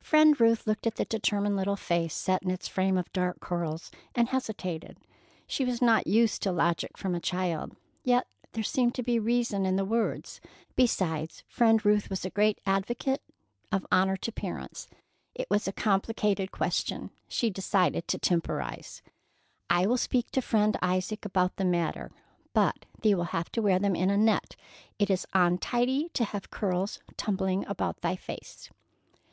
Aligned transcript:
Friend 0.00 0.40
Ruth 0.40 0.64
looked 0.64 0.86
at 0.86 0.94
the 0.94 1.04
determined 1.04 1.56
little 1.56 1.74
face 1.74 2.14
set 2.14 2.44
in 2.44 2.52
its 2.52 2.68
frame 2.68 2.96
of 2.96 3.12
dark 3.12 3.40
curls, 3.40 3.90
and 4.14 4.28
hesitated. 4.28 4.96
She 5.48 5.64
was 5.64 5.82
not 5.82 6.06
used 6.06 6.40
to 6.42 6.52
logic 6.52 6.96
from 6.96 7.16
a 7.16 7.20
child, 7.20 7.74
yet 8.04 8.28
there 8.52 8.62
seemed 8.62 8.94
to 8.94 9.02
be 9.02 9.18
reason 9.18 9.66
in 9.66 9.74
the 9.74 9.84
words. 9.84 10.40
Besides, 10.76 11.42
Friend 11.48 11.84
Ruth 11.84 12.08
was 12.10 12.24
a 12.24 12.30
great 12.30 12.60
advocate 12.64 13.22
of 13.72 13.84
honor 13.90 14.16
to 14.18 14.30
parents. 14.30 14.86
It 15.34 15.50
was 15.50 15.66
a 15.66 15.72
complicated 15.72 16.52
question. 16.52 17.10
She 17.26 17.50
decided 17.50 18.06
to 18.06 18.18
temporize. 18.18 19.02
"I 19.68 19.88
will 19.88 19.96
speak 19.98 20.30
to 20.30 20.40
Friend 20.42 20.76
Isaac 20.80 21.24
about 21.24 21.56
the 21.56 21.64
matter, 21.64 22.12
but 22.54 22.86
thee 23.00 23.16
will 23.16 23.24
have 23.34 23.50
to 23.50 23.60
wear 23.62 23.80
them 23.80 23.96
in 23.96 24.10
a 24.10 24.16
net. 24.16 24.54
It 25.00 25.10
is 25.10 25.26
untidy 25.34 26.08
to 26.10 26.22
have 26.22 26.50
curls 26.52 27.00
tumbling 27.16 27.66
about 27.66 28.00
thy 28.02 28.14
face." 28.14 28.70